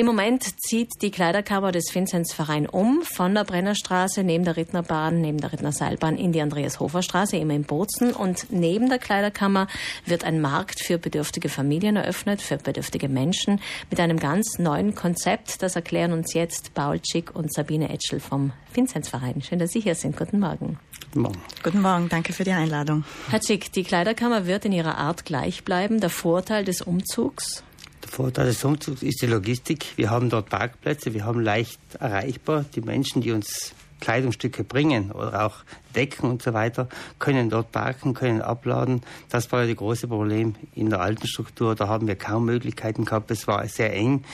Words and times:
Im 0.00 0.06
Moment 0.06 0.44
zieht 0.60 1.02
die 1.02 1.10
Kleiderkammer 1.10 1.72
des 1.72 1.92
Vinzenzverein 1.92 2.68
um 2.68 3.02
von 3.02 3.34
der 3.34 3.42
Brennerstraße 3.42 4.22
neben 4.22 4.44
der 4.44 4.56
Rittnerbahn, 4.56 5.20
neben 5.20 5.38
der 5.38 5.52
Rittnerseilbahn 5.52 6.16
in 6.16 6.30
die 6.30 6.40
Andreas-Hofer-Straße, 6.40 7.36
immer 7.36 7.54
in 7.54 7.64
Bozen. 7.64 8.12
Und 8.12 8.46
neben 8.52 8.88
der 8.90 9.00
Kleiderkammer 9.00 9.66
wird 10.06 10.22
ein 10.22 10.40
Markt 10.40 10.78
für 10.78 10.98
bedürftige 10.98 11.48
Familien 11.48 11.96
eröffnet, 11.96 12.40
für 12.40 12.58
bedürftige 12.58 13.08
Menschen 13.08 13.60
mit 13.90 13.98
einem 13.98 14.20
ganz 14.20 14.60
neuen 14.60 14.94
Konzept. 14.94 15.62
Das 15.64 15.74
erklären 15.74 16.12
uns 16.12 16.32
jetzt 16.32 16.74
Paul 16.74 17.00
Schick 17.04 17.34
und 17.34 17.52
Sabine 17.52 17.88
Etschel 17.88 18.20
vom 18.20 18.52
Vinzenzverein. 18.72 19.42
Schön, 19.42 19.58
dass 19.58 19.72
Sie 19.72 19.80
hier 19.80 19.96
sind. 19.96 20.16
Guten 20.16 20.38
Morgen. 20.38 20.78
Guten 21.06 21.22
Morgen. 21.22 21.42
Guten 21.64 21.82
Morgen, 21.82 22.08
danke 22.08 22.32
für 22.32 22.44
die 22.44 22.52
Einladung. 22.52 23.02
Herr 23.30 23.42
Schick, 23.42 23.72
die 23.72 23.82
Kleiderkammer 23.82 24.46
wird 24.46 24.64
in 24.64 24.70
ihrer 24.70 24.96
Art 24.96 25.24
gleich 25.24 25.64
bleiben. 25.64 26.00
Der 26.00 26.10
Vorteil 26.10 26.64
des 26.64 26.82
Umzugs? 26.82 27.64
Vorteil 28.08 28.46
des 28.46 28.64
Umzugs 28.64 29.02
ist 29.02 29.22
die 29.22 29.26
Logistik. 29.26 29.86
Wir 29.96 30.10
haben 30.10 30.30
dort 30.30 30.48
Parkplätze, 30.48 31.14
wir 31.14 31.24
haben 31.24 31.40
leicht 31.40 31.80
erreichbar. 31.98 32.64
Die 32.74 32.80
Menschen, 32.80 33.22
die 33.22 33.32
uns 33.32 33.74
Kleidungsstücke 34.00 34.64
bringen 34.64 35.12
oder 35.12 35.46
auch 35.46 35.56
Decken 35.94 36.30
und 36.30 36.42
so 36.42 36.52
weiter, 36.52 36.88
können 37.18 37.50
dort 37.50 37.72
parken, 37.72 38.14
können 38.14 38.42
abladen. 38.42 39.02
Das 39.30 39.50
war 39.50 39.62
ja 39.62 39.66
das 39.66 39.76
große 39.76 40.08
Problem 40.08 40.54
in 40.74 40.90
der 40.90 41.00
alten 41.00 41.26
Struktur. 41.26 41.74
Da 41.74 41.88
haben 41.88 42.06
wir 42.06 42.16
kaum 42.16 42.44
Möglichkeiten 42.44 43.04
gehabt. 43.04 43.30
Es 43.30 43.46
war 43.46 43.66
sehr 43.66 43.92
eng. 43.94 44.24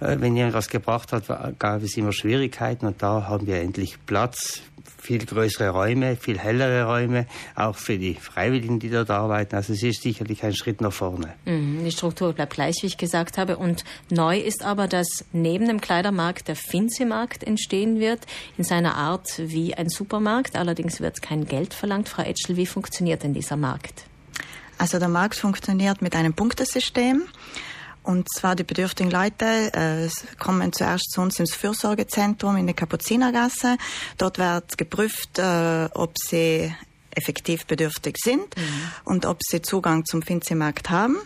Äh, 0.00 0.16
wenn 0.20 0.36
jemand 0.36 0.54
was 0.54 0.68
gebracht 0.68 1.12
hat, 1.12 1.58
gab 1.58 1.82
es 1.82 1.96
immer 1.96 2.12
Schwierigkeiten 2.12 2.86
und 2.86 3.02
da 3.02 3.26
haben 3.28 3.46
wir 3.46 3.60
endlich 3.60 3.98
Platz 4.06 4.62
viel 5.06 5.24
größere 5.24 5.70
Räume, 5.70 6.16
viel 6.16 6.38
hellere 6.38 6.84
Räume, 6.84 7.26
auch 7.54 7.76
für 7.76 7.96
die 7.96 8.14
Freiwilligen, 8.14 8.80
die 8.80 8.90
dort 8.90 9.10
arbeiten. 9.10 9.54
Also 9.54 9.72
es 9.72 9.82
ist 9.82 10.02
sicherlich 10.02 10.42
ein 10.42 10.54
Schritt 10.54 10.80
nach 10.80 10.92
vorne. 10.92 11.34
Mhm, 11.44 11.84
die 11.84 11.92
Struktur 11.92 12.32
bleibt 12.32 12.54
gleich, 12.54 12.74
wie 12.82 12.86
ich 12.86 12.98
gesagt 12.98 13.38
habe. 13.38 13.56
Und 13.56 13.84
neu 14.10 14.38
ist 14.38 14.64
aber, 14.64 14.88
dass 14.88 15.24
neben 15.32 15.68
dem 15.68 15.80
Kleidermarkt 15.80 16.48
der 16.48 16.56
Finzi-Markt 16.56 17.44
entstehen 17.44 18.00
wird, 18.00 18.26
in 18.58 18.64
seiner 18.64 18.96
Art 18.96 19.05
wie 19.38 19.74
ein 19.74 19.88
Supermarkt. 19.88 20.56
Allerdings 20.56 21.00
wird 21.00 21.22
kein 21.22 21.46
Geld 21.46 21.74
verlangt. 21.74 22.08
Frau 22.08 22.22
Etschel, 22.22 22.56
wie 22.56 22.66
funktioniert 22.66 23.22
denn 23.22 23.34
dieser 23.34 23.56
Markt? 23.56 24.04
Also 24.78 24.98
der 24.98 25.08
Markt 25.08 25.36
funktioniert 25.36 26.02
mit 26.02 26.14
einem 26.14 26.34
Punktesystem. 26.34 27.22
Und 28.02 28.28
zwar 28.32 28.54
die 28.54 28.62
bedürftigen 28.62 29.10
Leute 29.10 29.72
äh, 29.72 30.08
kommen 30.38 30.72
zuerst 30.72 31.10
zu 31.10 31.20
uns 31.20 31.40
ins 31.40 31.54
Fürsorgezentrum 31.54 32.56
in 32.56 32.66
der 32.66 32.74
Kapuzinergasse. 32.74 33.78
Dort 34.16 34.38
wird 34.38 34.78
geprüft, 34.78 35.38
äh, 35.38 35.88
ob 35.94 36.14
sie 36.16 36.72
effektiv 37.10 37.66
bedürftig 37.66 38.16
sind 38.22 38.56
mhm. 38.56 38.62
und 39.04 39.26
ob 39.26 39.38
sie 39.42 39.62
Zugang 39.62 40.04
zum 40.04 40.22
Finzi-Markt 40.22 40.90
haben 40.90 41.16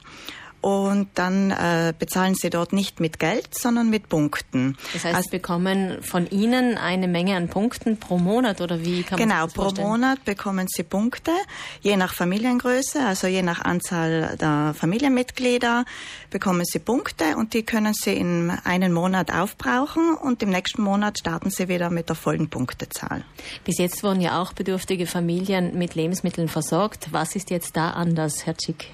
und 0.60 1.08
dann 1.14 1.50
äh, 1.50 1.92
bezahlen 1.98 2.34
sie 2.34 2.50
dort 2.50 2.72
nicht 2.72 3.00
mit 3.00 3.18
Geld, 3.18 3.54
sondern 3.54 3.88
mit 3.90 4.08
Punkten. 4.08 4.76
Das 4.92 5.04
heißt, 5.04 5.16
also, 5.16 5.30
sie 5.30 5.36
bekommen 5.36 6.02
von 6.02 6.28
Ihnen 6.28 6.76
eine 6.76 7.08
Menge 7.08 7.36
an 7.36 7.48
Punkten 7.48 7.98
pro 7.98 8.18
Monat 8.18 8.60
oder 8.60 8.84
wie 8.84 9.02
kann 9.02 9.18
man 9.18 9.28
genau, 9.28 9.44
das 9.46 9.54
Genau, 9.54 9.72
pro 9.72 9.82
Monat 9.82 10.24
bekommen 10.24 10.66
sie 10.68 10.82
Punkte, 10.82 11.32
je 11.80 11.96
nach 11.96 12.14
Familiengröße, 12.14 13.04
also 13.04 13.26
je 13.26 13.42
nach 13.42 13.62
Anzahl 13.62 14.36
der 14.40 14.74
Familienmitglieder 14.76 15.84
bekommen 16.30 16.64
sie 16.64 16.78
Punkte 16.78 17.36
und 17.36 17.54
die 17.54 17.62
können 17.62 17.94
sie 17.94 18.14
in 18.14 18.50
einen 18.64 18.92
Monat 18.92 19.32
aufbrauchen 19.32 20.14
und 20.14 20.42
im 20.42 20.50
nächsten 20.50 20.82
Monat 20.82 21.18
starten 21.18 21.50
sie 21.50 21.68
wieder 21.68 21.90
mit 21.90 22.08
der 22.08 22.16
vollen 22.16 22.50
Punktezahl. 22.50 23.24
Bis 23.64 23.78
jetzt 23.78 24.02
wurden 24.02 24.20
ja 24.20 24.40
auch 24.40 24.52
bedürftige 24.52 25.06
Familien 25.06 25.76
mit 25.78 25.94
Lebensmitteln 25.94 26.48
versorgt. 26.48 27.08
Was 27.12 27.34
ist 27.36 27.50
jetzt 27.50 27.76
da 27.76 27.90
anders, 27.90 28.46
Herr 28.46 28.54
Schick? 28.62 28.90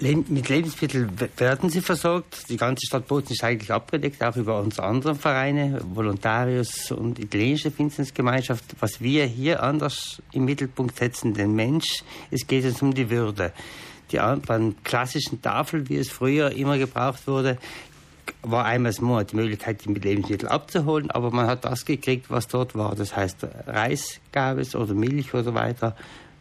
Mit 0.00 0.48
Lebensmitteln 0.48 1.10
werden 1.36 1.70
sie 1.70 1.80
versorgt. 1.80 2.48
Die 2.48 2.56
ganze 2.56 2.86
Stadt 2.86 3.08
Bozen 3.08 3.32
ist 3.32 3.42
eigentlich 3.42 3.72
abgedeckt, 3.72 4.22
auch 4.22 4.36
über 4.36 4.60
unsere 4.60 4.86
anderen 4.86 5.16
Vereine, 5.16 5.80
Volontarius 5.92 6.92
und 6.92 7.18
italienische 7.18 7.72
Finsternisgemeinschaft. 7.72 8.64
Was 8.78 9.00
wir 9.00 9.26
hier 9.26 9.62
anders 9.62 10.22
im 10.32 10.44
Mittelpunkt 10.44 10.96
setzen, 10.96 11.34
den 11.34 11.54
Mensch, 11.54 12.04
es 12.30 12.46
geht 12.46 12.64
uns 12.64 12.80
um 12.80 12.94
die 12.94 13.10
Würde. 13.10 13.52
Die 14.12 14.18
beim 14.46 14.76
klassischen 14.84 15.42
Tafel, 15.42 15.88
wie 15.88 15.96
es 15.96 16.08
früher 16.08 16.52
immer 16.52 16.78
gebraucht 16.78 17.26
wurde, 17.26 17.58
war 18.42 18.64
einmal 18.64 18.94
im 18.96 19.04
Monat 19.04 19.32
die 19.32 19.36
Möglichkeit, 19.36 19.84
die 19.84 19.90
mit 19.90 20.04
Lebensmitteln 20.04 20.50
abzuholen, 20.50 21.10
aber 21.10 21.30
man 21.30 21.46
hat 21.46 21.64
das 21.64 21.84
gekriegt, 21.84 22.30
was 22.30 22.46
dort 22.46 22.74
war. 22.74 22.94
Das 22.94 23.16
heißt, 23.16 23.46
Reis 23.66 24.20
gab 24.32 24.58
es 24.58 24.76
oder 24.76 24.94
Milch 24.94 25.34
oder 25.34 25.54
weiter. 25.54 25.96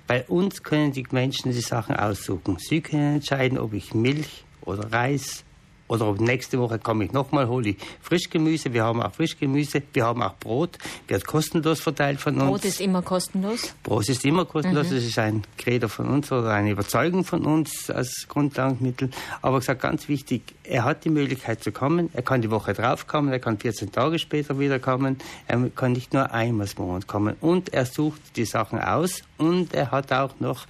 Bei 0.08 0.24
uns 0.24 0.64
können 0.64 0.94
die 0.94 1.06
Menschen 1.12 1.52
die 1.52 1.60
Sachen 1.60 1.96
aussuchen. 1.96 2.58
Sie 2.60 2.80
können 2.80 3.16
entscheiden, 3.16 3.58
ob 3.58 3.74
ich 3.74 3.94
Milch 3.94 4.46
oder 4.62 4.92
Reis 4.92 5.44
oder 5.88 6.14
nächste 6.14 6.60
Woche 6.60 6.80
komme 6.80 7.06
ich 7.06 7.14
nochmal, 7.14 7.48
hole 7.48 7.70
ich 7.70 7.78
Frischgemüse. 8.02 8.74
Wir 8.74 8.84
haben 8.84 9.02
auch 9.02 9.14
Frischgemüse. 9.14 9.82
Wir 9.94 10.06
haben 10.06 10.22
auch 10.22 10.36
Brot. 10.36 10.78
Wird 11.08 11.26
kostenlos 11.26 11.80
verteilt 11.80 12.20
von 12.20 12.36
uns. 12.36 12.50
Brot 12.50 12.66
ist 12.66 12.82
immer 12.82 13.02
kostenlos? 13.02 13.74
Brot 13.84 14.10
ist 14.10 14.26
immer 14.26 14.46
kostenlos. 14.46 14.90
Mhm. 14.90 14.96
Das 14.96 15.04
ist 15.04 15.20
ein 15.20 15.44
Credo 15.58 15.88
von 15.88 16.08
uns 16.08 16.32
oder 16.32 16.52
eine 16.52 16.72
Überzeugung 16.72 17.24
von 17.24 17.46
uns 17.46 17.90
als 17.90 18.28
Grundlagenmittel. 18.28 19.10
Aber 19.42 19.60
gesagt, 19.60 19.82
ganz 19.82 20.08
wichtig, 20.10 20.42
er 20.64 20.84
hat 20.84 21.06
die 21.06 21.10
Möglichkeit 21.10 21.64
zu 21.64 21.72
kommen. 21.72 22.10
Er 22.14 22.22
kann 22.22 22.42
die 22.42 22.52
Woche 22.52 22.74
drauf 22.74 23.08
kommen. 23.08 23.32
Er 23.32 23.40
kann 23.40 23.58
14 23.58 23.92
Tage 23.92 24.20
später 24.20 24.60
wieder 24.60 24.80
kommen. 24.80 25.18
Er 25.48 25.70
kann 25.70 25.94
nicht 25.94 26.14
nur 26.14 26.32
einmal 26.32 26.68
im 26.68 26.84
Monat 26.84 27.08
kommen. 27.08 27.36
Und 27.40 27.74
er 27.74 27.86
sucht 27.86 28.22
die 28.36 28.46
Sachen 28.46 28.80
aus. 28.80 29.22
Und 29.38 29.74
er 29.74 29.92
hat 29.92 30.12
auch 30.12 30.40
noch 30.40 30.66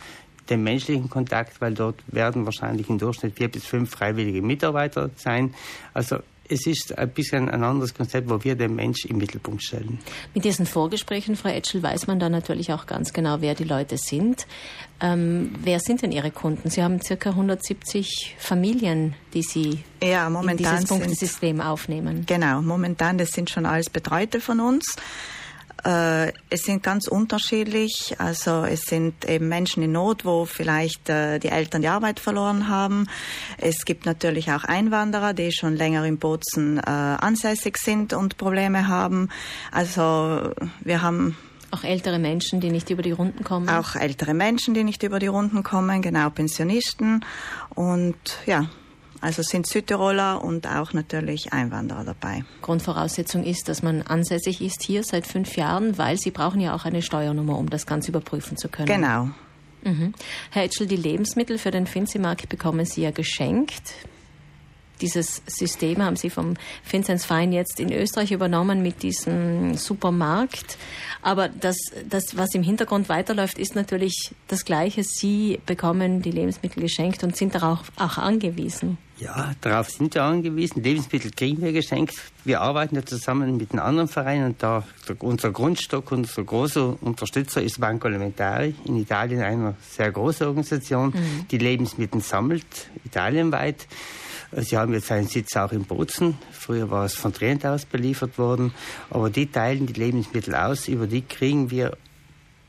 den 0.50 0.64
menschlichen 0.64 1.10
Kontakt, 1.10 1.62
weil 1.62 1.74
dort 1.74 2.04
werden 2.08 2.46
wahrscheinlich 2.46 2.90
im 2.90 2.98
Durchschnitt 2.98 3.36
vier 3.36 3.50
bis 3.50 3.66
fünf 3.66 3.92
freiwillige 3.92 4.42
Mitarbeiter 4.42 5.10
sein. 5.16 5.54
Also 5.94 6.18
es 6.50 6.66
ist 6.66 6.98
ein 6.98 7.10
bisschen 7.10 7.50
ein 7.50 7.64
anderes 7.64 7.94
Konzept, 7.94 8.30
wo 8.30 8.44
wir 8.44 8.56
den 8.56 8.76
Mensch 8.76 9.06
im 9.06 9.18
Mittelpunkt 9.18 9.64
stellen. 9.64 10.00
Mit 10.34 10.46
diesen 10.46 10.66
Vorgesprächen, 10.66 11.36
Frau 11.36 11.50
Etschel, 11.50 11.84
weiß 11.84 12.08
man 12.08 12.20
dann 12.20 12.32
natürlich 12.32 12.72
auch 12.72 12.86
ganz 12.86 13.14
genau, 13.14 13.42
wer 13.42 13.56
die 13.56 13.64
Leute 13.64 13.98
sind. 13.98 14.48
Ähm, 15.02 15.54
wer 15.62 15.80
sind 15.80 16.02
denn 16.02 16.12
Ihre 16.12 16.32
Kunden? 16.32 16.70
Sie 16.70 16.82
haben 16.82 17.02
circa 17.02 17.32
170 17.32 18.36
Familien, 18.40 19.14
die 19.34 19.42
Sie 19.42 19.80
ja, 20.02 20.30
momentan 20.30 20.58
in 20.58 20.58
dieses 20.58 20.86
Punktesystem 20.86 21.62
aufnehmen. 21.62 22.24
Genau, 22.26 22.62
momentan, 22.62 23.18
das 23.18 23.32
sind 23.32 23.50
schon 23.50 23.66
alles 23.66 23.90
Betreute 23.90 24.40
von 24.40 24.60
uns. 24.60 24.96
Äh, 25.88 26.34
es 26.50 26.64
sind 26.64 26.84
ganz 26.84 27.08
unterschiedlich. 27.08 28.16
Also 28.18 28.66
es 28.66 28.82
sind 28.82 29.24
eben 29.24 29.48
Menschen 29.48 29.84
in 29.84 29.94
Not, 29.94 30.26
wo 30.26 30.44
vielleicht 30.44 31.08
äh, 31.08 31.40
die 31.40 31.48
Eltern 31.48 31.82
die 31.82 31.88
Arbeit 31.88 32.20
verloren 32.20 32.68
haben. 32.68 33.08
Es 33.58 33.86
gibt 33.86 34.06
natürlich 34.06 34.52
auch 34.52 34.66
Einwanderer, 34.66 35.34
die 35.34 35.54
schon 35.54 35.76
länger 35.76 36.04
in 36.04 36.18
Bozen 36.18 36.78
äh, 36.80 36.82
ansässig 36.82 37.78
sind 37.78 38.12
und 38.12 38.38
Probleme 38.38 38.90
haben. 38.90 39.30
Also 39.72 40.52
wir 40.82 41.02
haben 41.02 41.38
auch 41.72 41.84
ältere 41.84 42.20
Menschen, 42.20 42.62
die 42.62 42.70
nicht 42.70 42.90
über 42.90 43.02
die 43.02 43.12
Runden 43.12 43.44
kommen? 43.44 43.70
Auch 43.70 43.96
ältere 43.96 44.34
Menschen, 44.34 44.74
die 44.74 44.86
nicht 44.86 45.04
über 45.04 45.20
die 45.20 45.28
Runden 45.28 45.64
kommen, 45.64 46.02
genau, 46.02 46.30
Pensionisten. 46.30 47.26
Und 47.76 48.16
ja, 48.46 48.68
also 49.22 49.42
sind 49.42 49.68
Südtiroler 49.68 50.44
und 50.44 50.68
auch 50.68 50.94
natürlich 50.94 51.54
Einwanderer 51.54 52.04
dabei. 52.04 52.44
Grundvoraussetzung 52.62 53.44
ist, 53.44 53.70
dass 53.70 53.84
man 53.84 54.02
ansässig 54.02 54.62
ist 54.62 54.84
hier 54.84 55.04
seit 55.04 55.26
fünf 55.26 55.56
Jahren, 55.56 55.98
weil 55.98 56.18
Sie 56.18 56.32
brauchen 56.32 56.60
ja 56.62 56.76
auch 56.76 56.86
eine 56.86 57.02
Steuernummer, 57.02 57.58
um 57.58 57.70
das 57.70 57.86
Ganze 57.86 58.10
überprüfen 58.10 58.58
zu 58.58 58.70
können. 58.70 58.88
Genau. 58.88 59.30
Mhm. 59.84 60.14
Herr 60.52 60.64
Etschel, 60.64 60.88
die 60.88 60.96
Lebensmittel 60.96 61.58
für 61.58 61.72
den 61.72 61.88
Finzimarkt 61.88 62.50
bekommen 62.50 62.86
Sie 62.86 63.02
ja 63.02 63.12
geschenkt. 63.12 63.94
Dieses 65.02 65.42
System 65.48 66.02
haben 66.02 66.16
Sie 66.16 66.30
vom 66.30 66.56
Finzens 66.84 67.26
Fein 67.26 67.52
jetzt 67.52 67.80
in 67.80 67.92
Österreich 67.92 68.32
übernommen 68.32 68.82
mit 68.82 69.04
diesem 69.04 69.76
Supermarkt. 69.76 70.78
Aber 71.22 71.50
das, 71.50 71.78
das, 72.10 72.38
was 72.38 72.54
im 72.54 72.64
Hintergrund 72.64 73.10
weiterläuft, 73.10 73.58
ist 73.58 73.76
natürlich 73.76 74.32
das 74.48 74.66
Gleiche. 74.66 75.04
Sie 75.04 75.60
bekommen 75.66 76.22
die 76.22 76.32
Lebensmittel 76.32 76.82
geschenkt 76.82 77.24
und 77.24 77.36
sind 77.36 77.56
darauf 77.56 77.92
auch 77.98 78.18
angewiesen. 78.18 78.98
Ja, 79.20 79.56
darauf 79.62 79.90
sind 79.90 80.14
wir 80.14 80.24
angewiesen. 80.24 80.84
Lebensmittel 80.84 81.32
kriegen 81.32 81.62
wir 81.62 81.74
geschenkt. 81.74 82.16
Wir 82.46 82.62
arbeiten 82.62 82.96
ja 82.96 83.04
zusammen 83.04 83.58
mit 83.58 83.74
den 83.74 83.80
anderen 83.80 84.08
Vereinen 84.08 84.46
und 84.46 84.62
da 84.62 84.84
unser 85.20 85.52
Grundstock, 85.52 86.12
unser 86.12 86.44
großer 86.44 87.02
Unterstützer 87.02 87.62
ist 87.62 87.80
Banco 87.80 88.08
Alimentari 88.08 88.76
in 88.86 88.96
Italien, 88.98 89.42
eine 89.42 89.76
sehr 89.82 90.12
große 90.12 90.46
Organisation, 90.46 91.10
mhm. 91.10 91.48
die 91.50 91.58
Lebensmittel 91.58 92.22
sammelt, 92.22 92.66
italienweit. 93.06 93.88
Sie 94.52 94.78
haben 94.78 94.94
jetzt 94.94 95.12
einen 95.12 95.28
Sitz 95.28 95.56
auch 95.58 95.72
in 95.72 95.84
Bozen. 95.84 96.38
Früher 96.52 96.90
war 96.90 97.06
es 97.06 97.16
von 97.16 97.34
Trient 97.34 97.66
aus 97.66 97.86
beliefert 97.86 98.38
worden. 98.38 98.74
Aber 99.10 99.30
die 99.30 99.52
teilen 99.52 99.88
die 99.88 99.94
Lebensmittel 99.94 100.56
aus. 100.56 100.88
Über 100.88 101.08
die 101.08 101.22
kriegen 101.22 101.70
wir 101.70 101.98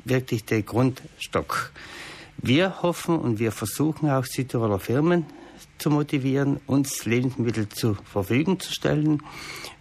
wirklich 0.04 0.44
den 0.44 0.66
Grundstock. 0.66 1.72
Wir 2.38 2.82
hoffen 2.82 3.18
und 3.18 3.38
wir 3.38 3.52
versuchen 3.52 4.10
auch 4.10 4.24
Südtiroler 4.24 4.78
Firmen 4.78 5.26
zu 5.78 5.90
motivieren, 5.90 6.60
uns 6.66 7.04
Lebensmittel 7.04 7.68
zur 7.68 7.96
Verfügung 7.96 8.60
zu 8.60 8.72
stellen. 8.72 9.22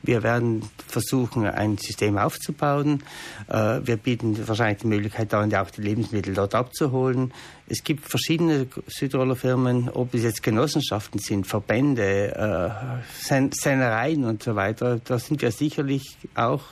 Wir 0.03 0.23
werden 0.23 0.61
versuchen, 0.87 1.45
ein 1.45 1.77
System 1.77 2.17
aufzubauen. 2.17 3.03
Äh, 3.47 3.81
wir 3.83 3.97
bieten 3.97 4.47
wahrscheinlich 4.47 4.79
die 4.79 4.87
Möglichkeit, 4.87 5.33
dann 5.33 5.53
auch 5.55 5.69
die 5.69 5.81
Lebensmittel 5.81 6.33
dort 6.33 6.55
abzuholen. 6.55 7.33
Es 7.67 7.83
gibt 7.83 8.07
verschiedene 8.07 8.67
Südtiroler 8.87 9.35
Firmen, 9.35 9.89
ob 9.89 10.13
es 10.13 10.23
jetzt 10.23 10.43
Genossenschaften 10.43 11.19
sind, 11.19 11.47
Verbände, 11.47 12.35
äh, 12.35 13.49
Sennereien 13.51 14.23
und 14.23 14.43
so 14.43 14.55
weiter. 14.55 14.99
Da 15.03 15.19
sind 15.19 15.41
wir 15.41 15.51
sicherlich 15.51 16.17
auch 16.35 16.63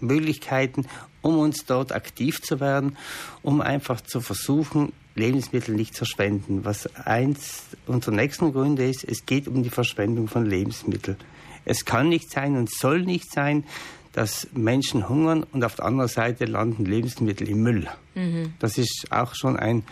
Möglichkeiten, 0.00 0.86
um 1.22 1.38
uns 1.38 1.64
dort 1.66 1.92
aktiv 1.92 2.42
zu 2.42 2.60
werden, 2.60 2.96
um 3.42 3.60
einfach 3.60 4.00
zu 4.00 4.20
versuchen, 4.20 4.92
Lebensmittel 5.16 5.74
nicht 5.74 5.94
zu 5.94 6.04
verschwenden. 6.04 6.64
Was 6.64 6.94
eins 6.96 7.64
unserer 7.86 8.14
nächsten 8.14 8.52
Gründe 8.52 8.88
ist, 8.88 9.04
es 9.04 9.26
geht 9.26 9.48
um 9.48 9.62
die 9.62 9.70
Verschwendung 9.70 10.28
von 10.28 10.46
Lebensmitteln. 10.46 11.16
Es 11.64 11.84
kann 11.84 12.08
nicht 12.08 12.30
sein 12.30 12.56
und 12.56 12.70
soll 12.70 13.02
nicht 13.02 13.32
sein, 13.32 13.64
dass 14.12 14.46
Menschen 14.54 15.08
hungern 15.08 15.42
und 15.42 15.64
auf 15.64 15.74
der 15.76 15.86
anderen 15.86 16.08
Seite 16.08 16.44
landen 16.44 16.84
Lebensmittel 16.84 17.48
im 17.48 17.62
Müll. 17.62 17.88
Mhm. 18.14 18.54
Das 18.58 18.78
ist 18.78 19.06
auch 19.10 19.34
schon 19.34 19.56
ein 19.56 19.82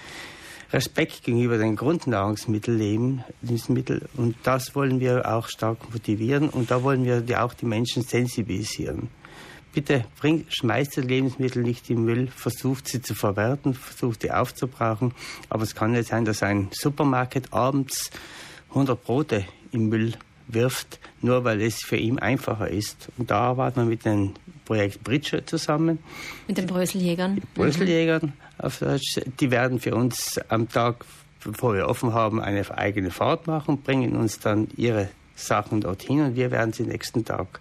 Respekt 0.72 1.24
gegenüber 1.24 1.58
den 1.58 1.76
Grundnahrungsmitteln 1.76 2.78
Lebensmittel 2.78 4.08
und 4.16 4.36
das 4.42 4.74
wollen 4.74 4.98
wir 4.98 5.30
auch 5.30 5.48
stark 5.48 5.92
motivieren 5.92 6.48
und 6.48 6.70
da 6.70 6.82
wollen 6.82 7.04
wir 7.04 7.44
auch 7.44 7.54
die 7.54 7.66
Menschen 7.66 8.02
sensibilisieren 8.02 9.08
bitte 9.74 10.04
bringt, 10.20 10.54
schmeißt 10.54 10.96
die 10.96 11.00
Lebensmittel 11.02 11.62
nicht 11.62 11.90
im 11.90 12.04
Müll, 12.04 12.28
versucht 12.28 12.88
sie 12.88 13.02
zu 13.02 13.14
verwerten, 13.14 13.74
versucht 13.74 14.22
sie 14.22 14.30
aufzubrauchen. 14.30 15.12
Aber 15.50 15.64
es 15.64 15.74
kann 15.74 15.92
nicht 15.92 16.08
sein, 16.08 16.24
dass 16.24 16.42
ein 16.42 16.68
Supermarkt 16.72 17.52
abends 17.52 18.10
100 18.70 19.02
Brote 19.02 19.44
im 19.72 19.88
Müll 19.88 20.14
wirft, 20.46 20.98
nur 21.20 21.44
weil 21.44 21.60
es 21.62 21.82
für 21.82 21.96
ihn 21.96 22.18
einfacher 22.18 22.68
ist. 22.68 23.08
Und 23.18 23.30
da 23.30 23.40
arbeiten 23.40 23.80
wir 23.80 23.86
mit 23.86 24.04
dem 24.04 24.34
Projekt 24.64 25.02
Bridge 25.02 25.44
zusammen. 25.46 25.98
Mit 26.46 26.58
den 26.58 26.66
Bröseljägern? 26.66 27.40
Bröseljägern 27.54 28.32
auf 28.58 28.78
Deutsch. 28.78 29.20
Die 29.40 29.50
werden 29.50 29.80
für 29.80 29.94
uns 29.94 30.40
am 30.48 30.68
Tag, 30.68 31.04
bevor 31.42 31.74
wir 31.74 31.88
offen 31.88 32.12
haben, 32.14 32.40
eine 32.40 32.66
eigene 32.76 33.10
Fahrt 33.10 33.46
machen, 33.46 33.82
bringen 33.82 34.16
uns 34.16 34.38
dann 34.38 34.68
ihre 34.76 35.08
Sachen 35.36 35.80
dorthin 35.80 36.20
und 36.20 36.36
wir 36.36 36.50
werden 36.50 36.72
sie 36.72 36.84
nächsten 36.84 37.24
Tag 37.24 37.60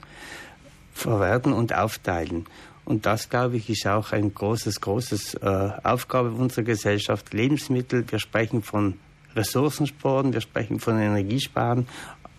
verwerten 0.93 1.53
und 1.53 1.73
aufteilen. 1.75 2.45
Und 2.85 3.05
das, 3.05 3.29
glaube 3.29 3.57
ich, 3.57 3.69
ist 3.69 3.87
auch 3.87 4.11
ein 4.11 4.33
großes, 4.33 4.81
großes 4.81 5.35
äh, 5.35 5.69
Aufgabe 5.83 6.31
unserer 6.31 6.63
Gesellschaft. 6.63 7.33
Lebensmittel, 7.33 8.05
wir 8.09 8.19
sprechen 8.19 8.61
von 8.61 8.95
Ressourcensparen, 9.35 10.33
wir 10.33 10.41
sprechen 10.41 10.79
von 10.79 10.99
Energiesparen. 10.99 11.87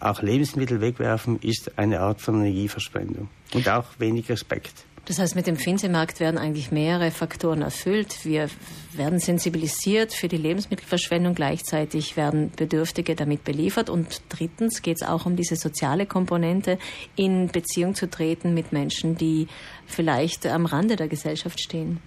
Auch 0.00 0.20
Lebensmittel 0.20 0.80
wegwerfen 0.80 1.38
ist 1.40 1.78
eine 1.78 2.00
Art 2.00 2.20
von 2.20 2.40
Energieverschwendung 2.40 3.28
und 3.54 3.68
auch 3.68 3.86
wenig 3.98 4.28
Respekt. 4.28 4.84
Das 5.06 5.18
heißt, 5.18 5.36
mit 5.36 5.46
dem 5.46 5.56
Finsemarkt 5.56 6.18
werden 6.18 6.38
eigentlich 6.38 6.72
mehrere 6.72 7.10
Faktoren 7.10 7.60
erfüllt. 7.60 8.24
Wir 8.24 8.48
werden 8.94 9.18
sensibilisiert 9.18 10.14
für 10.14 10.28
die 10.28 10.38
Lebensmittelverschwendung, 10.38 11.34
gleichzeitig 11.34 12.16
werden 12.16 12.50
Bedürftige 12.56 13.14
damit 13.14 13.44
beliefert. 13.44 13.90
Und 13.90 14.22
drittens 14.30 14.80
geht 14.80 14.96
es 14.96 15.06
auch 15.06 15.26
um 15.26 15.36
diese 15.36 15.56
soziale 15.56 16.06
Komponente, 16.06 16.78
in 17.16 17.48
Beziehung 17.48 17.94
zu 17.94 18.08
treten 18.08 18.54
mit 18.54 18.72
Menschen, 18.72 19.16
die 19.16 19.46
vielleicht 19.86 20.46
am 20.46 20.64
Rande 20.64 20.96
der 20.96 21.08
Gesellschaft 21.08 21.60
stehen. 21.60 22.00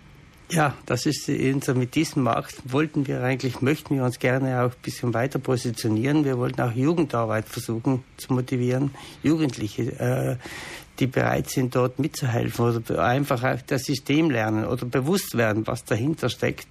Ja, 0.49 0.77
das 0.85 1.05
ist 1.05 1.27
unser, 1.27 1.73
mit 1.73 1.95
diesem 1.95 2.23
Markt 2.23 2.55
wollten 2.71 3.05
wir 3.05 3.21
eigentlich, 3.21 3.61
möchten 3.61 3.95
wir 3.95 4.03
uns 4.05 4.17
gerne 4.17 4.61
auch 4.61 4.71
ein 4.71 4.81
bisschen 4.81 5.13
weiter 5.13 5.39
positionieren. 5.39 6.23
Wir 6.23 6.37
wollten 6.37 6.61
auch 6.61 6.71
Jugendarbeit 6.71 7.49
versuchen 7.49 8.03
zu 8.15 8.31
motivieren, 8.33 8.91
Jugendliche, 9.23 9.83
äh, 9.99 10.37
die 10.99 11.07
bereit 11.07 11.49
sind, 11.49 11.75
dort 11.75 11.99
mitzuhelfen 11.99 12.65
oder 12.65 13.03
einfach 13.03 13.43
auch 13.43 13.61
das 13.67 13.83
System 13.83 14.29
lernen 14.29 14.65
oder 14.65 14.85
bewusst 14.85 15.35
werden, 15.35 15.67
was 15.67 15.83
dahinter 15.83 16.29
steckt. 16.29 16.67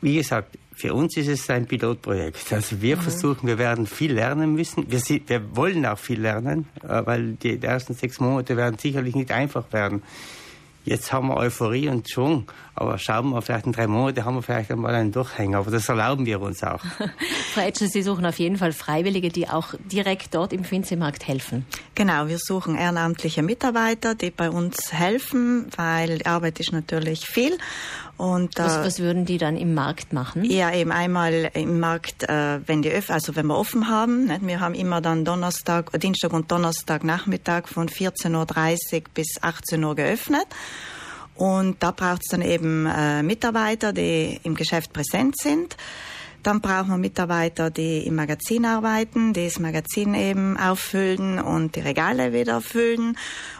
Wie 0.00 0.16
gesagt, 0.16 0.58
für 0.74 0.94
uns 0.94 1.16
ist 1.16 1.28
es 1.28 1.48
ein 1.50 1.66
Pilotprojekt. 1.66 2.52
Also 2.52 2.80
wir 2.82 2.96
mhm. 2.96 3.00
versuchen, 3.00 3.46
wir 3.46 3.58
werden 3.58 3.86
viel 3.86 4.12
lernen 4.12 4.54
müssen. 4.54 4.90
Wir, 4.90 5.00
wir 5.26 5.56
wollen 5.56 5.86
auch 5.86 5.98
viel 5.98 6.20
lernen, 6.20 6.66
äh, 6.82 7.06
weil 7.06 7.34
die 7.34 7.62
ersten 7.62 7.94
sechs 7.94 8.18
Monate 8.18 8.56
werden 8.56 8.76
sicherlich 8.76 9.14
nicht 9.14 9.30
einfach 9.30 9.72
werden. 9.72 10.02
Jetzt 10.88 11.12
haben 11.12 11.28
wir 11.28 11.36
Euphorie 11.36 11.88
und 11.90 12.08
Schwung, 12.08 12.50
aber 12.74 12.96
schauen 12.96 13.28
wir, 13.30 13.42
vielleicht 13.42 13.66
in 13.66 13.72
drei 13.72 13.86
Monaten 13.86 14.24
haben 14.24 14.36
wir 14.36 14.42
vielleicht 14.42 14.70
einmal 14.70 14.94
einen 14.94 15.12
Durchhänger, 15.12 15.58
aber 15.58 15.70
das 15.70 15.86
erlauben 15.86 16.24
wir 16.24 16.40
uns 16.40 16.62
auch. 16.62 16.80
Frau 17.52 17.60
Etschel, 17.60 17.88
Sie 17.88 18.00
suchen 18.00 18.24
auf 18.24 18.38
jeden 18.38 18.56
Fall 18.56 18.72
Freiwillige, 18.72 19.28
die 19.28 19.50
auch 19.50 19.74
direkt 19.92 20.34
dort 20.34 20.54
im 20.54 20.64
Finsemarkt 20.64 21.28
helfen. 21.28 21.66
Genau, 21.94 22.28
wir 22.28 22.38
suchen 22.38 22.74
ehrenamtliche 22.74 23.42
Mitarbeiter, 23.42 24.14
die 24.14 24.30
bei 24.30 24.48
uns 24.48 24.90
helfen, 24.90 25.66
weil 25.76 26.18
die 26.18 26.26
Arbeit 26.26 26.58
ist 26.58 26.72
natürlich 26.72 27.26
viel 27.26 27.58
und, 28.18 28.58
was, 28.58 28.76
äh, 28.76 28.84
was, 28.84 28.98
würden 28.98 29.24
die 29.24 29.38
dann 29.38 29.56
im 29.56 29.74
Markt 29.74 30.12
machen? 30.12 30.44
Ja, 30.44 30.74
eben 30.74 30.90
einmal 30.90 31.50
im 31.54 31.78
Markt, 31.78 32.24
äh, 32.24 32.60
wenn 32.66 32.82
die 32.82 32.92
also 33.08 33.36
wenn 33.36 33.46
wir 33.46 33.56
offen 33.56 33.88
haben. 33.88 34.26
Nicht? 34.26 34.44
Wir 34.44 34.58
haben 34.58 34.74
immer 34.74 35.00
dann 35.00 35.24
Donnerstag, 35.24 35.92
Dienstag 36.00 36.32
und 36.32 36.50
Donnerstag 36.50 37.04
Nachmittag 37.04 37.68
von 37.68 37.88
14.30 37.88 38.32
Uhr 38.96 39.02
bis 39.14 39.28
18 39.40 39.84
Uhr 39.84 39.94
geöffnet. 39.94 40.46
Und 41.36 41.80
da 41.80 41.92
braucht 41.92 42.22
es 42.24 42.30
dann 42.30 42.42
eben 42.42 42.86
äh, 42.86 43.22
Mitarbeiter, 43.22 43.92
die 43.92 44.40
im 44.42 44.56
Geschäft 44.56 44.92
präsent 44.92 45.38
sind. 45.38 45.76
Dann 46.42 46.60
brauchen 46.60 46.90
wir 46.90 46.98
Mitarbeiter, 46.98 47.70
die 47.70 48.06
im 48.06 48.14
Magazin 48.14 48.64
arbeiten, 48.64 49.32
die 49.32 49.44
das 49.44 49.58
Magazin 49.58 50.14
eben 50.14 50.56
auffüllen 50.56 51.40
und 51.40 51.76
die 51.76 51.80
Regale 51.80 52.32
wieder 52.32 52.60
füllen 52.60 53.16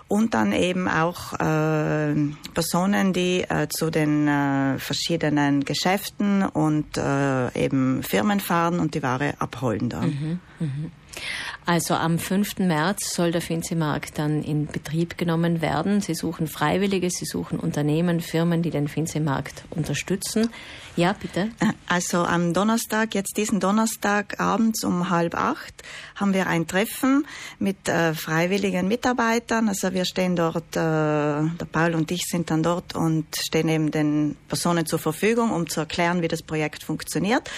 und 0.08 0.34
dann 0.34 0.52
eben 0.52 0.88
auch 0.88 1.34
äh, 1.34 2.14
Personen, 2.54 3.12
die 3.12 3.42
äh, 3.42 3.68
zu 3.68 3.90
den 3.90 4.26
äh, 4.26 4.78
verschiedenen 4.78 5.64
Geschäften 5.64 6.42
und 6.42 6.96
äh, 6.96 7.64
eben 7.64 8.02
Firmen 8.02 8.40
fahren 8.40 8.80
und 8.80 8.94
die 8.94 9.02
Ware 9.02 9.34
abholen 9.38 9.88
dann. 9.90 10.06
Mhm, 10.08 10.40
mh. 10.60 10.90
Also 11.68 11.92
am 11.92 12.18
5. 12.18 12.60
März 12.60 13.14
soll 13.14 13.30
der 13.30 13.42
Finsemarkt 13.42 14.18
dann 14.18 14.42
in 14.42 14.68
Betrieb 14.68 15.18
genommen 15.18 15.60
werden. 15.60 16.00
Sie 16.00 16.14
suchen 16.14 16.46
Freiwillige, 16.46 17.10
Sie 17.10 17.26
suchen 17.26 17.60
Unternehmen, 17.60 18.20
Firmen, 18.20 18.62
die 18.62 18.70
den 18.70 18.88
Finsemarkt 18.88 19.64
unterstützen. 19.68 20.48
Ja, 20.96 21.12
bitte. 21.12 21.50
Also 21.90 22.18
am 22.18 22.54
Donnerstag, 22.54 23.14
jetzt 23.14 23.36
diesen 23.36 23.60
Donnerstag 23.60 24.40
abends 24.40 24.82
um 24.82 25.10
halb 25.10 25.34
acht, 25.34 25.82
haben 26.16 26.34
wir 26.34 26.46
ein 26.46 26.66
Treffen 26.66 27.26
mit 27.58 27.88
äh, 27.88 28.14
freiwilligen 28.14 28.88
Mitarbeitern. 28.88 29.68
Also 29.68 29.92
wir 29.94 30.04
stehen 30.04 30.36
dort, 30.36 30.74
äh, 30.74 30.80
der 30.80 31.66
Paul 31.70 31.94
und 31.94 32.10
ich 32.10 32.24
sind 32.26 32.50
dann 32.50 32.62
dort 32.62 32.94
und 32.94 33.26
stehen 33.36 33.68
eben 33.68 33.90
den 33.90 34.36
Personen 34.48 34.86
zur 34.86 34.98
Verfügung, 34.98 35.50
um 35.50 35.68
zu 35.68 35.80
erklären, 35.80 36.20
wie 36.20 36.28
das 36.28 36.42
Projekt 36.42 36.82
funktioniert. 36.82 37.50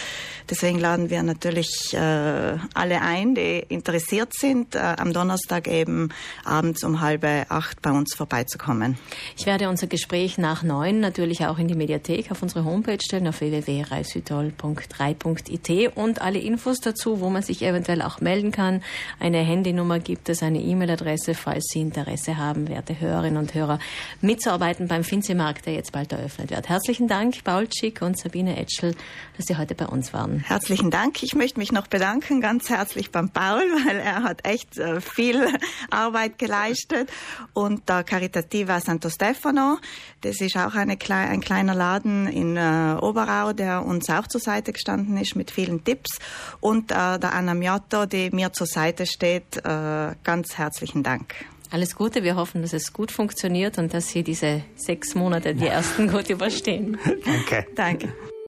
Deswegen 0.48 0.78
laden 0.78 1.10
wir 1.10 1.22
natürlich 1.22 1.94
äh, 1.94 2.56
alle 2.74 3.00
ein, 3.02 3.34
die 3.34 3.64
interessiert 3.68 3.99
sind, 4.08 4.74
äh, 4.74 4.96
am 4.98 5.12
Donnerstag 5.12 5.68
eben 5.68 6.08
abends 6.44 6.82
um 6.84 7.00
halb 7.00 7.20
acht 7.50 7.82
bei 7.82 7.90
uns 7.90 8.14
vorbeizukommen. 8.14 8.96
Ich 9.36 9.44
werde 9.46 9.68
unser 9.68 9.86
Gespräch 9.86 10.38
nach 10.38 10.62
neun 10.62 11.00
natürlich 11.00 11.44
auch 11.46 11.58
in 11.58 11.68
die 11.68 11.74
Mediathek 11.74 12.30
auf 12.30 12.40
unsere 12.42 12.64
Homepage 12.64 12.96
stellen 13.00 13.28
auf 13.28 13.40
www.reisüdol.3.it 13.40 15.96
und 15.96 16.22
alle 16.22 16.38
Infos 16.38 16.78
dazu, 16.78 17.20
wo 17.20 17.28
man 17.30 17.42
sich 17.42 17.62
eventuell 17.62 18.02
auch 18.02 18.20
melden 18.20 18.52
kann. 18.52 18.82
Eine 19.18 19.38
Handynummer 19.38 19.98
gibt 19.98 20.28
es, 20.28 20.42
eine 20.42 20.60
E-Mail-Adresse, 20.60 21.34
falls 21.34 21.70
Sie 21.72 21.80
Interesse 21.80 22.36
haben, 22.36 22.68
werte 22.68 23.00
Hörerinnen 23.00 23.38
und 23.38 23.54
Hörer, 23.54 23.78
mitzuarbeiten 24.20 24.88
beim 24.88 25.04
Finsemarkt, 25.04 25.66
der 25.66 25.74
jetzt 25.74 25.92
bald 25.92 26.12
eröffnet 26.12 26.50
wird. 26.50 26.68
Herzlichen 26.68 27.08
Dank, 27.08 27.42
Paul 27.44 27.68
Schick 27.72 28.02
und 28.02 28.18
Sabine 28.18 28.56
Etschel, 28.56 28.94
dass 29.36 29.46
Sie 29.46 29.56
heute 29.56 29.74
bei 29.74 29.86
uns 29.86 30.12
waren. 30.12 30.40
Herzlichen 30.40 30.90
Dank. 30.90 31.22
Ich 31.22 31.34
möchte 31.34 31.58
mich 31.58 31.72
noch 31.72 31.86
bedanken, 31.86 32.40
ganz 32.40 32.70
herzlich 32.70 33.10
beim 33.10 33.30
Paul, 33.30 33.62
weil 33.90 34.00
er 34.00 34.22
hat 34.22 34.46
echt 34.46 34.78
äh, 34.78 35.00
viel 35.00 35.46
Arbeit 35.90 36.38
geleistet. 36.38 37.10
Und 37.52 37.88
der 37.88 38.04
Caritativa 38.04 38.80
Santo 38.80 39.10
Stefano, 39.10 39.78
das 40.20 40.40
ist 40.40 40.56
auch 40.56 40.74
eine, 40.74 40.96
ein 41.08 41.40
kleiner 41.40 41.74
Laden 41.74 42.28
in 42.28 42.56
äh, 42.56 42.96
Oberau, 43.00 43.52
der 43.52 43.84
uns 43.84 44.08
auch 44.10 44.26
zur 44.26 44.40
Seite 44.40 44.72
gestanden 44.72 45.16
ist 45.16 45.36
mit 45.36 45.50
vielen 45.50 45.84
Tipps. 45.84 46.18
Und 46.60 46.90
äh, 46.92 47.18
der 47.18 47.34
Anna 47.34 47.54
Miotto, 47.54 48.06
die 48.06 48.30
mir 48.30 48.52
zur 48.52 48.66
Seite 48.66 49.06
steht, 49.06 49.56
äh, 49.64 50.14
ganz 50.22 50.56
herzlichen 50.56 51.02
Dank. 51.02 51.34
Alles 51.72 51.94
Gute. 51.94 52.24
Wir 52.24 52.34
hoffen, 52.34 52.62
dass 52.62 52.72
es 52.72 52.92
gut 52.92 53.12
funktioniert 53.12 53.78
und 53.78 53.94
dass 53.94 54.08
Sie 54.08 54.24
diese 54.24 54.62
sechs 54.74 55.14
Monate, 55.14 55.54
die 55.54 55.66
ersten, 55.66 56.08
gut 56.08 56.28
überstehen. 56.28 56.98
Danke. 57.24 57.66
Danke. 57.76 58.12